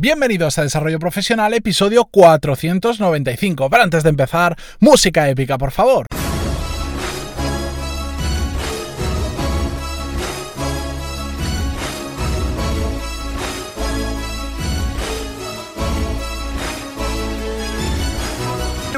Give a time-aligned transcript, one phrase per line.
[0.00, 3.68] Bienvenidos a Desarrollo Profesional, episodio 495.
[3.68, 6.06] Pero antes de empezar, música épica, por favor.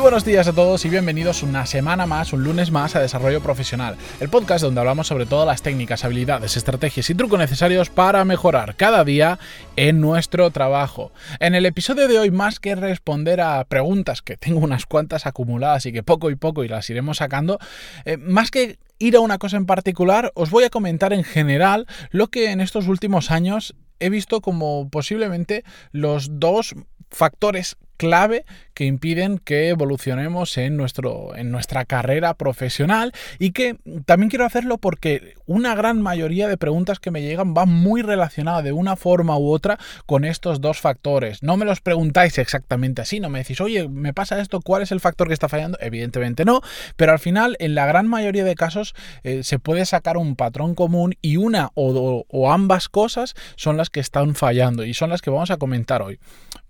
[0.00, 3.96] Buenos días a todos y bienvenidos una semana más, un lunes más a Desarrollo Profesional,
[4.20, 8.76] el podcast donde hablamos sobre todas las técnicas, habilidades, estrategias y trucos necesarios para mejorar
[8.76, 9.38] cada día
[9.76, 11.12] en nuestro trabajo.
[11.38, 15.84] En el episodio de hoy, más que responder a preguntas, que tengo unas cuantas acumuladas
[15.84, 17.58] y que poco y poco y las iremos sacando,
[18.06, 21.86] eh, más que ir a una cosa en particular, os voy a comentar en general
[22.10, 25.62] lo que en estos últimos años he visto como posiblemente
[25.92, 26.74] los dos
[27.10, 33.76] factores clave que impiden que evolucionemos en, nuestro, en nuestra carrera profesional y que
[34.06, 38.64] también quiero hacerlo porque una gran mayoría de preguntas que me llegan van muy relacionadas
[38.64, 41.42] de una forma u otra con estos dos factores.
[41.42, 44.92] No me los preguntáis exactamente así, no me decís, oye, me pasa esto, ¿cuál es
[44.92, 45.76] el factor que está fallando?
[45.82, 46.62] Evidentemente no,
[46.96, 50.74] pero al final en la gran mayoría de casos eh, se puede sacar un patrón
[50.74, 55.20] común y una o, o ambas cosas son las que están fallando y son las
[55.20, 56.18] que vamos a comentar hoy.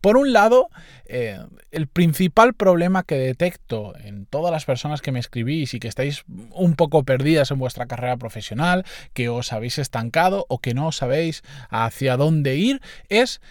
[0.00, 0.68] Por un lado,
[1.04, 1.38] eh,
[1.72, 6.24] el principal problema que detecto en todas las personas que me escribís y que estáis
[6.52, 11.42] un poco perdidas en vuestra carrera profesional, que os habéis estancado o que no sabéis
[11.68, 13.42] hacia dónde ir, es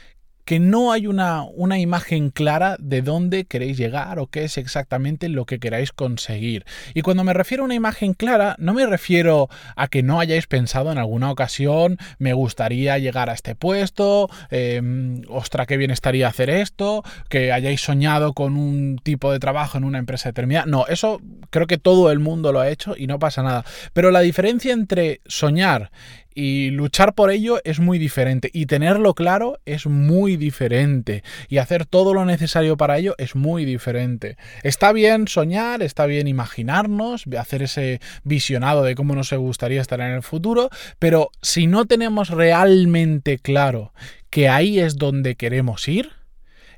[0.49, 5.29] que no hay una, una, imagen clara de dónde queréis llegar o qué es exactamente
[5.29, 6.65] lo que queráis conseguir.
[6.95, 10.47] Y cuando me refiero a una imagen clara, no me refiero a que no hayáis
[10.47, 14.81] pensado en alguna ocasión, me gustaría llegar a este puesto, eh,
[15.27, 19.83] ostra, qué bien estaría hacer esto, que hayáis soñado con un tipo de trabajo en
[19.83, 20.65] una empresa determinada.
[20.65, 23.65] No, eso creo que todo el mundo lo ha hecho y no pasa nada.
[23.93, 25.91] Pero la diferencia entre soñar
[26.39, 31.85] y luchar por ello es muy diferente y tenerlo claro es muy diferente y hacer
[31.85, 34.37] todo lo necesario para ello es muy diferente.
[34.63, 40.13] Está bien soñar, está bien imaginarnos, hacer ese visionado de cómo nos gustaría estar en
[40.13, 43.91] el futuro, pero si no tenemos realmente claro
[44.29, 46.18] que ahí es donde queremos ir,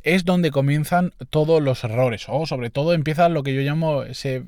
[0.03, 4.35] es donde comienzan todos los errores, o sobre todo empieza lo que yo llamo ese
[4.35, 4.43] eh,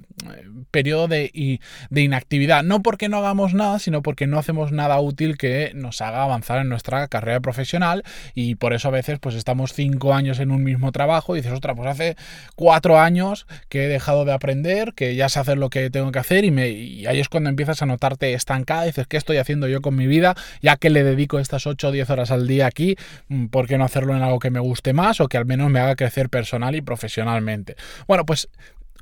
[0.72, 1.60] periodo de,
[1.90, 6.02] de inactividad, no porque no hagamos nada, sino porque no hacemos nada útil que nos
[6.02, 8.04] haga avanzar en nuestra carrera profesional
[8.34, 11.54] y por eso a veces pues estamos cinco años en un mismo trabajo y dices,
[11.54, 12.16] otra, pues hace
[12.56, 16.20] cuatro años que he dejado de aprender, que ya sé hacer lo que tengo que
[16.20, 19.96] hacer y, ahí es cuando empiezas a notarte estancada dices, ¿qué estoy haciendo yo con
[19.96, 20.36] mi vida?
[20.62, 22.96] Ya que le dedico estas 8 o 10 horas al día aquí,
[23.28, 25.70] mm, ¿por qué no hacerlo en algo que me guste más o que al menos
[25.70, 27.76] me haga crecer personal y profesionalmente.
[28.08, 28.50] Bueno, pues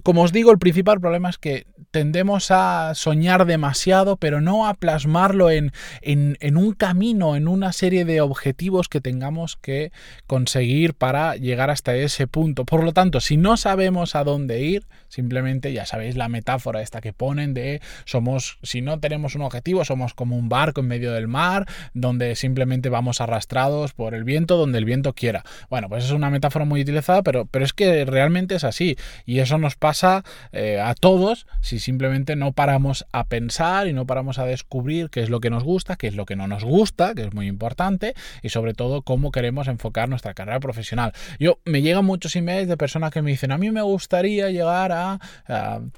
[0.03, 4.73] como os digo, el principal problema es que tendemos a soñar demasiado, pero no a
[4.73, 9.91] plasmarlo en, en, un camino, en una serie de objetivos que tengamos que
[10.25, 12.65] conseguir para llegar hasta ese punto.
[12.65, 17.01] Por lo tanto, si no sabemos a dónde ir, simplemente ya sabéis la metáfora esta
[17.01, 21.11] que ponen de somos, si no tenemos un objetivo, somos como un barco en medio
[21.11, 25.43] del mar, donde simplemente vamos arrastrados por el viento, donde el viento quiera.
[25.69, 28.95] Bueno, pues es una metáfora muy utilizada, pero, pero es que realmente es así.
[29.25, 34.05] Y eso nos pasa eh, a todos si simplemente no paramos a pensar y no
[34.05, 36.63] paramos a descubrir qué es lo que nos gusta, qué es lo que no nos
[36.63, 41.13] gusta, que es muy importante, y sobre todo cómo queremos enfocar nuestra carrera profesional.
[41.39, 44.91] Yo me llegan muchos emails de personas que me dicen, a mí me gustaría llegar
[44.91, 45.19] a,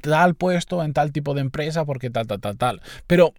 [0.01, 2.81] tal puesto en tal tipo de empresa porque tal, tal, tal, tal.
[3.05, 3.33] Pero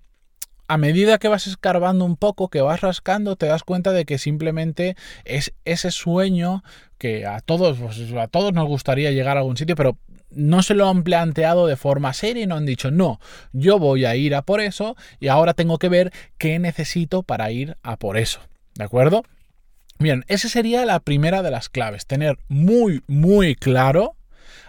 [0.68, 4.18] a medida que vas escarbando un poco, que vas rascando, te das cuenta de que
[4.18, 4.94] simplemente
[5.24, 6.62] es ese sueño
[6.98, 9.96] que a todos, pues, a todos nos gustaría llegar a algún sitio, pero
[10.36, 13.20] no se lo han planteado de forma seria y no han dicho, no,
[13.52, 17.50] yo voy a ir a por eso y ahora tengo que ver qué necesito para
[17.50, 18.40] ir a por eso.
[18.74, 19.24] ¿De acuerdo?
[19.98, 24.16] Bien, esa sería la primera de las claves, tener muy, muy claro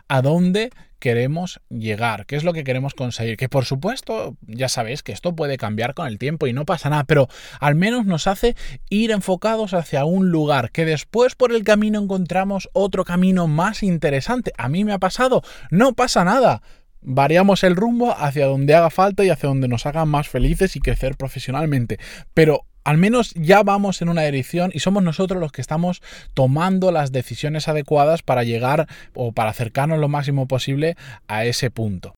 [0.07, 0.69] a dónde
[0.99, 3.37] queremos llegar, qué es lo que queremos conseguir.
[3.37, 6.89] Que por supuesto, ya sabéis que esto puede cambiar con el tiempo y no pasa
[6.89, 7.27] nada, pero
[7.59, 8.55] al menos nos hace
[8.89, 14.53] ir enfocados hacia un lugar, que después por el camino encontramos otro camino más interesante.
[14.57, 16.61] A mí me ha pasado, no pasa nada
[17.05, 20.79] variamos el rumbo hacia donde haga falta y hacia donde nos haga más felices y
[20.79, 21.99] crecer profesionalmente.
[22.33, 26.01] Pero al menos ya vamos en una dirección y somos nosotros los que estamos
[26.33, 30.95] tomando las decisiones adecuadas para llegar o para acercarnos lo máximo posible
[31.27, 32.15] a ese punto.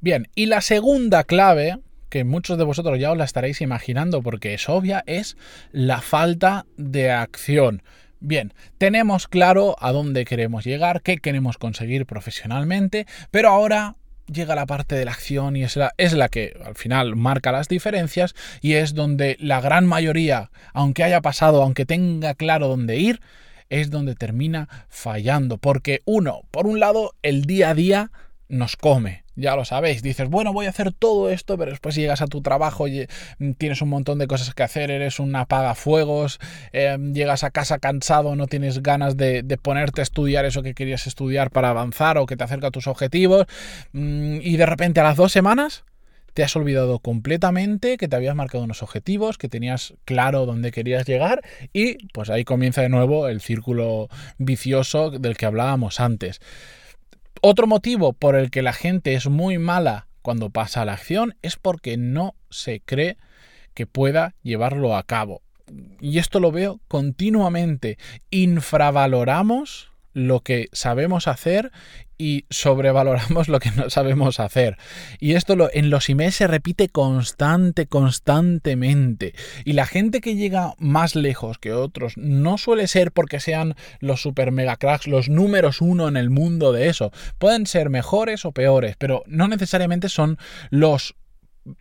[0.00, 4.54] Bien, y la segunda clave, que muchos de vosotros ya os la estaréis imaginando porque
[4.54, 5.36] es obvia, es
[5.72, 7.82] la falta de acción.
[8.20, 13.96] Bien, tenemos claro a dónde queremos llegar, qué queremos conseguir profesionalmente, pero ahora
[14.32, 17.52] llega la parte de la acción y es la, es la que al final marca
[17.52, 22.96] las diferencias y es donde la gran mayoría, aunque haya pasado, aunque tenga claro dónde
[22.96, 23.20] ir,
[23.70, 25.58] es donde termina fallando.
[25.58, 28.10] Porque uno, por un lado, el día a día
[28.48, 29.24] nos come.
[29.38, 32.42] Ya lo sabéis, dices, bueno, voy a hacer todo esto, pero después llegas a tu
[32.42, 33.06] trabajo y
[33.38, 36.40] mm, tienes un montón de cosas que hacer, eres un apagafuegos,
[36.72, 41.06] eh, llegas a casa cansado, no tienes ganas de, ponerte a estudiar eso que querías
[41.06, 43.46] estudiar para avanzar o que te acerca a tus objetivos,
[43.92, 45.84] mm, y de repente a las dos semanas
[46.34, 51.06] te has olvidado completamente que te habías marcado unos objetivos, que tenías claro dónde querías
[51.06, 51.42] llegar
[51.72, 56.40] y pues ahí comienza de nuevo el círculo vicioso del que hablábamos antes.
[57.40, 61.36] Otro motivo por el que la gente es muy mala cuando pasa a la acción
[61.42, 63.16] es porque no se cree
[63.74, 65.42] que pueda llevarlo a cabo.
[66.00, 67.98] Y esto lo veo continuamente.
[68.30, 69.87] Infravaloramos
[70.18, 71.70] lo que sabemos hacer
[72.18, 74.76] y sobrevaloramos lo que no sabemos hacer.
[75.20, 79.34] Y esto en los emails se repite constante, constantemente.
[79.64, 84.20] Y la gente que llega más lejos que otros no suele ser porque sean los
[84.20, 87.12] super mega cracks, los números uno en el mundo de eso.
[87.38, 90.38] Pueden ser mejores o peores, pero no necesariamente son
[90.70, 91.14] los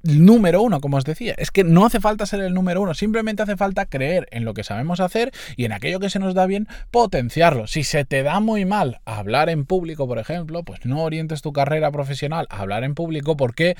[0.03, 1.35] número uno, como os decía.
[1.37, 4.53] Es que no hace falta ser el número uno, simplemente hace falta creer en lo
[4.53, 7.67] que sabemos hacer y en aquello que se nos da bien, potenciarlo.
[7.67, 11.53] Si se te da muy mal hablar en público, por ejemplo, pues no orientes tu
[11.53, 13.75] carrera profesional a hablar en público porque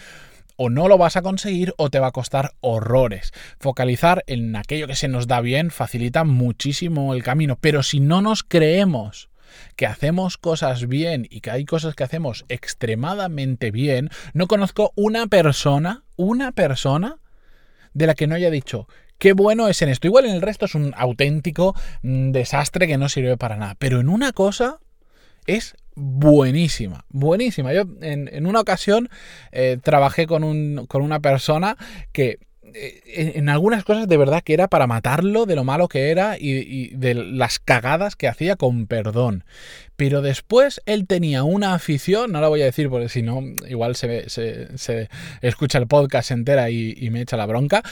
[0.57, 3.31] o no lo vas a conseguir o te va a costar horrores.
[3.59, 8.21] Focalizar en aquello que se nos da bien facilita muchísimo el camino, pero si no
[8.21, 9.29] nos creemos
[9.75, 15.27] que hacemos cosas bien y que hay cosas que hacemos extremadamente bien, no conozco una
[15.27, 17.19] persona, una persona
[17.93, 20.07] de la que no haya dicho, qué bueno es en esto.
[20.07, 23.99] Igual en el resto es un auténtico mm, desastre que no sirve para nada, pero
[23.99, 24.79] en una cosa
[25.45, 27.73] es buenísima, buenísima.
[27.73, 29.09] Yo en, una ocasión
[29.51, 31.75] eh, trabajé con, un, con una persona
[32.11, 32.39] que
[32.73, 36.89] en algunas cosas de verdad que era para matarlo de lo malo que era y,
[36.89, 39.43] de las cagadas que hacía con perdón.
[39.95, 43.95] Pero después él tenía una afición, no la voy a decir porque si no, igual
[43.95, 45.09] se, se,
[45.41, 47.83] escucha el podcast entera y, y me echa la bronca,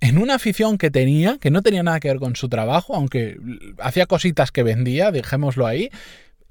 [0.00, 3.36] en una afición que tenía, que no tenía nada que ver con su trabajo, aunque
[3.78, 5.90] hacía cositas que vendía, dejémoslo ahí,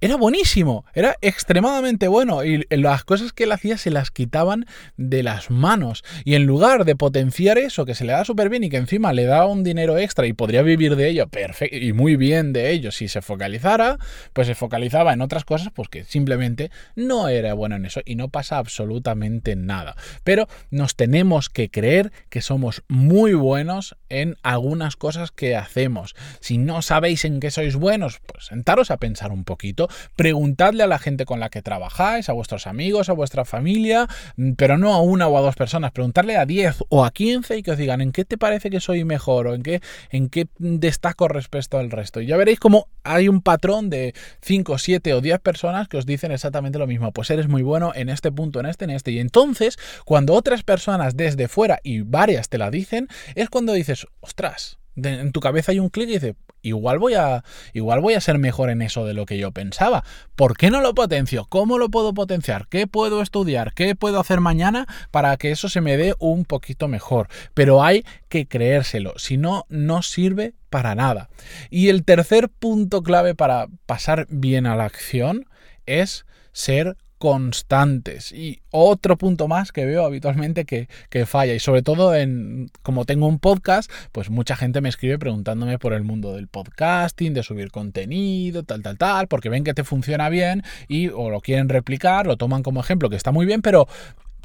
[0.02, 4.66] era buenísimo, era extremadamente bueno y las cosas que él hacía se las quitaban
[4.96, 8.64] de las manos y en lugar de potenciar eso que se le da súper bien
[8.64, 11.92] y que encima le da un dinero extra y podría vivir de ello perfecto y
[11.92, 13.98] muy bien de ello si se focalizara,
[14.32, 18.16] pues se focalizaba en otras cosas pues que simplemente no era bueno en eso y
[18.16, 19.98] no pasa absolutamente nada.
[20.24, 26.16] Pero nos tenemos que creer que somos muy buenos en algunas cosas que hacemos.
[26.40, 30.88] Si no sabéis en qué sois buenos, pues sentaros a pensar un poquito preguntadle a
[30.88, 34.08] la gente con la que trabajáis, a vuestros amigos, a vuestra familia,
[34.38, 37.58] mm, pero no a una o a dos personas, preguntarle a 10 o a 15
[37.58, 40.30] y que os digan en qué te parece que soy mejor o en qué, en
[40.30, 42.22] qué destaco respecto al resto.
[42.22, 46.06] Y ya veréis cómo hay un patrón de 5, 7 o 10 personas que os
[46.06, 49.12] dicen exactamente lo mismo, pues eres muy bueno en este punto, en este, en este.
[49.12, 54.08] Y entonces, cuando otras personas desde fuera y varias te la dicen, es cuando dices,
[54.20, 57.44] ostras, en tu cabeza hay un clic y dices, igual voy a
[57.74, 60.04] igual voy a ser mejor en eso de lo que yo pensaba.
[60.36, 61.46] ¿Por qué no lo potencio?
[61.50, 62.68] ¿Cómo lo puedo potenciar?
[62.68, 63.74] ¿Qué puedo estudiar?
[63.74, 67.28] ¿Qué puedo hacer mañana para que eso se me dé un poquito mejor?
[67.54, 71.30] Pero hay que creérselo, si no no sirve para nada.
[71.70, 75.46] Y el tercer punto clave para pasar bien a la acción
[75.86, 78.32] es ser constantes.
[78.32, 80.88] Y otro punto más que veo habitualmente que,
[81.26, 85.78] falla, y sobre todo en como tengo un podcast, pues mucha gente me escribe preguntándome
[85.78, 89.84] por el mundo del podcasting, de subir contenido, tal, tal, tal, porque ven que te
[89.84, 93.62] funciona bien y o lo quieren replicar, lo toman como ejemplo, que está muy bien,
[93.62, 93.88] pero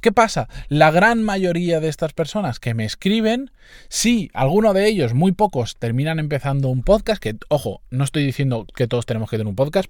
[0.05, 0.51] ¿Qué pasa?
[0.69, 3.51] La gran mayoría de estas personas que me escriben,
[3.89, 8.67] sí, alguno de ellos, muy pocos, terminan empezando un podcast, que, ojo, no estoy diciendo
[8.77, 9.89] que todos tenemos que tener un podcast,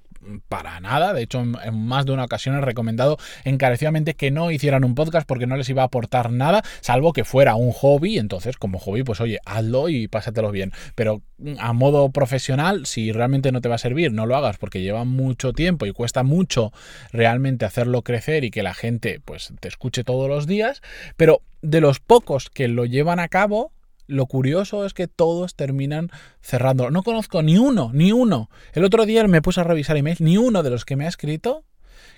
[0.49, 4.85] para nada, de hecho en, más de una ocasión he recomendado encarecidamente que no hicieran
[4.85, 8.57] un podcast porque no les iba a aportar nada, salvo que fuera un hobby, entonces
[8.57, 11.23] como hobby, pues oye, hazlo y pásatelo bien, pero
[11.59, 15.05] a modo profesional, si realmente no te va a servir, no lo hagas porque lleva
[15.05, 16.73] mucho tiempo y cuesta mucho
[17.13, 20.83] realmente hacerlo crecer y que la gente pues te escuche todos los días,
[21.17, 23.73] pero de los pocos que lo llevan a cabo,
[24.07, 26.11] lo curioso es que todos terminan
[26.43, 26.91] cerrando.
[26.91, 28.51] No conozco ni uno, ni uno.
[28.73, 31.09] El otro día me puse a revisar emails, ni uno de los que me ha
[31.09, 31.65] escrito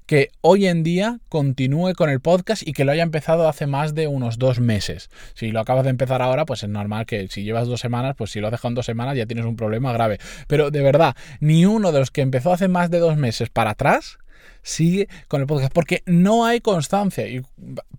[0.07, 3.95] que hoy en día continúe con el podcast y que lo haya empezado hace más
[3.95, 5.11] de unos dos meses.
[5.35, 8.31] Si lo acabas de empezar ahora, pues es normal que si llevas dos semanas, pues
[8.31, 10.19] si lo has dejado en dos semanas ya tienes un problema grave.
[10.47, 13.71] Pero de verdad, ni uno de los que empezó hace más de dos meses para
[13.71, 14.19] atrás
[14.67, 17.27] sigue con el podcast, porque no hay constancia.
[17.29, 17.43] Y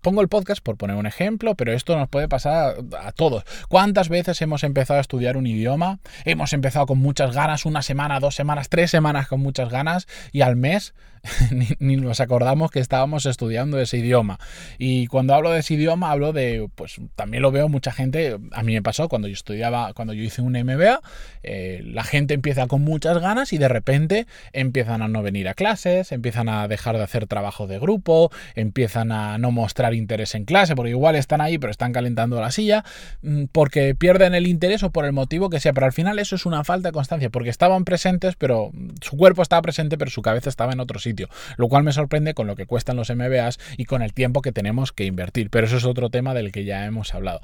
[0.01, 3.45] pongo el podcast por poner un ejemplo, pero esto nos puede pasar a, todos.
[3.69, 5.99] ¿Cuántas veces hemos empezado a estudiar un idioma?
[6.25, 10.41] Hemos empezado con muchas ganas, una semana, dos semanas, tres semanas con muchas ganas, y
[10.41, 10.93] al mes
[11.79, 14.39] ni, nos acordamos que estábamos estudiando ese idioma.
[14.77, 18.63] Y cuando hablo de ese idioma, hablo de, pues también lo veo mucha gente, a
[18.63, 21.01] mí me pasó cuando yo estudiaba, cuando yo hice un MBA,
[21.43, 25.53] eh, la gente empieza con muchas ganas y de repente empiezan a no venir a
[25.53, 30.45] clases, empiezan a dejar de hacer trabajo de grupo, empiezan a no mostrar interés en
[30.45, 32.83] clase, porque igual están ahí pero están calentando la silla,
[33.21, 36.35] mm, porque pierden el interés o por el motivo que sea, pero al final eso
[36.35, 38.71] es una falta de constancia, porque estaban presentes, pero
[39.01, 42.33] su cuerpo estaba presente, pero su cabeza estaba en otro sitio, lo cual me sorprende
[42.33, 45.67] con lo que cuestan los MBAs y con el tiempo que tenemos que invertir, pero
[45.67, 47.41] eso es otro tema del que ya hemos hablado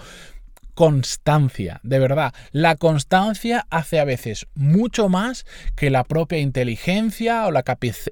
[0.73, 2.33] constancia, de verdad.
[2.51, 7.63] La constancia hace a veces mucho más que la propia inteligencia o la,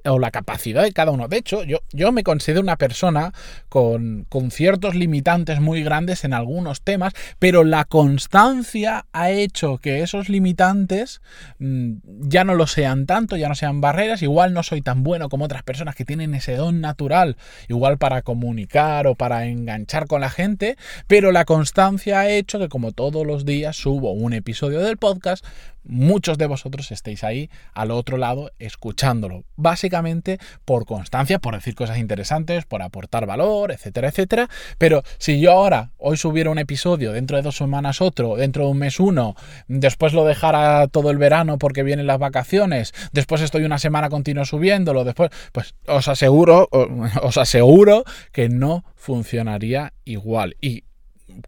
[0.04, 1.28] o la capacidad de cada uno.
[1.28, 3.32] De hecho, yo, yo me considero una persona
[3.68, 10.02] con, con, ciertos limitantes muy grandes en algunos temas, pero la constancia ha hecho que
[10.02, 11.20] esos limitantes
[11.58, 14.22] mmm, ya no lo sean tanto, ya no sean barreras.
[14.22, 17.36] Igual no soy tan bueno como otras personas que tienen ese don natural,
[17.68, 20.76] igual para comunicar o para enganchar con la gente,
[21.06, 25.44] pero la constancia ha hecho que como todos los días subo un episodio del podcast,
[25.84, 29.44] muchos de vosotros estéis ahí al otro lado escuchándolo.
[29.56, 34.48] Básicamente por constancia, por decir cosas interesantes, por aportar valor, etcétera, etcétera.
[34.78, 38.70] Pero si yo ahora, hoy subiera un episodio, dentro de dos semanas otro, dentro de
[38.70, 39.34] un mes uno,
[39.68, 44.44] después lo dejara todo el verano porque vienen las vacaciones, después estoy una semana continuo
[44.44, 46.68] subiéndolo, después, pues os aseguro,
[47.22, 50.56] os aseguro que no funcionaría igual.
[50.60, 50.84] Y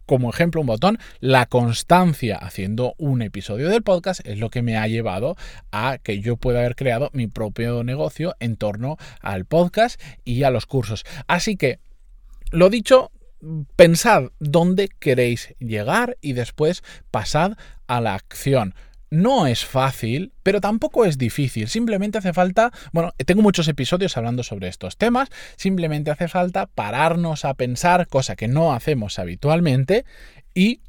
[0.05, 4.77] como ejemplo, un botón, la constancia haciendo un episodio del podcast es lo que me
[4.77, 5.35] ha llevado
[5.71, 10.51] a que yo pueda haber creado mi propio negocio en torno al podcast y a
[10.51, 11.05] los cursos.
[11.27, 11.79] Así que,
[12.51, 13.11] lo dicho,
[13.75, 17.53] pensad dónde queréis llegar y después pasad
[17.87, 18.73] a la acción.
[19.09, 21.67] No es fácil, pero tampoco es difícil.
[21.67, 27.45] Simplemente hace falta, bueno, tengo muchos episodios hablando sobre estos temas, simplemente hace falta pararnos
[27.45, 30.05] a pensar, cosa que no hacemos habitualmente,
[30.53, 30.81] y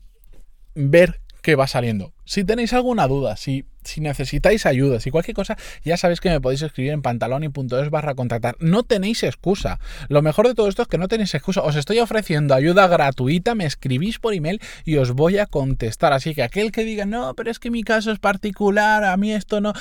[0.75, 2.12] ver qué va saliendo.
[2.25, 6.41] Si tenéis alguna duda, si, si necesitáis ayuda, si cualquier cosa, ya sabéis que me
[6.41, 8.57] podéis escribir en pantaloni.es barra contactar.
[8.59, 9.79] No tenéis excusa.
[10.09, 11.62] Lo mejor de todo esto es que no tenéis excusa.
[11.62, 16.12] Os estoy ofreciendo ayuda gratuita, me escribís por email y os voy a contestar.
[16.12, 19.31] Así que aquel que diga, no, pero es que mi caso es particular, a mí
[19.31, 19.73] esto no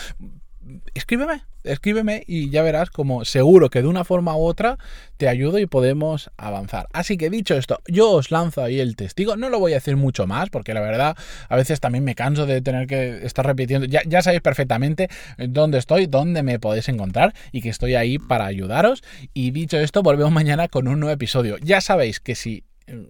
[0.94, 4.78] escríbeme, escríbeme y ya verás como seguro que de una forma u otra
[5.18, 6.88] te ayudo y podemos avanzar.
[6.94, 9.36] Así que dicho esto, yo os lanzo ahí el testigo.
[9.36, 11.16] No lo voy a decir mucho más porque la verdad
[11.50, 13.88] a veces también me canso de tener que estar repitiendo.
[13.88, 18.46] Ya, ya sabéis perfectamente dónde estoy, dónde me podéis encontrar y que estoy ahí para
[18.46, 19.04] ayudaros.
[19.34, 21.58] Y dicho esto, volvemos mañana con un nuevo episodio.
[21.58, 22.64] Ya sabéis que si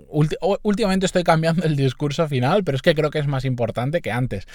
[0.08, 4.10] Últimamente estoy cambiando el discurso final, pero es que creo que es más importante que
[4.10, 4.48] antes.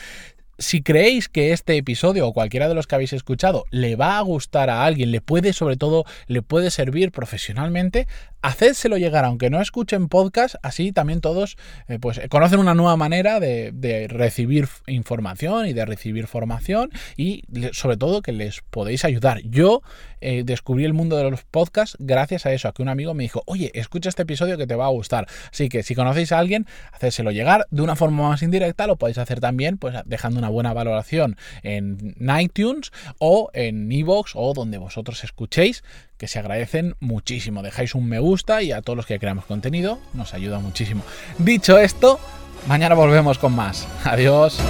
[0.60, 4.20] Si creéis que este episodio o cualquiera de los que habéis escuchado le va a
[4.20, 8.06] gustar a alguien, le puede sobre todo, le puede servir profesionalmente,
[8.42, 11.56] hacédselo llegar, aunque no escuchen podcast, así también todos
[11.88, 13.70] eh, pues conocen una nueva manera de,
[14.10, 19.40] recibir información y de recibir formación y sobre todo que les podéis ayudar.
[19.44, 19.80] Yo
[20.20, 23.22] eh, descubrí el mundo de los podcasts gracias a eso, a que un amigo me
[23.22, 25.26] dijo, oye, escucha este episodio que te va a gustar.
[25.50, 29.16] Así que si conocéis a alguien, hacédselo llegar de una forma más indirecta, lo podéis
[29.16, 35.24] hacer también pues dejando una buena valoración en iTunes o en Evox o donde vosotros
[35.24, 35.82] escuchéis,
[36.18, 37.62] que se agradecen muchísimo.
[37.62, 41.02] Dejáis un me gusta y a todos los que creamos contenido nos ayuda muchísimo.
[41.38, 42.20] Dicho esto,
[42.66, 43.88] mañana volvemos con más.
[44.04, 44.60] Adiós.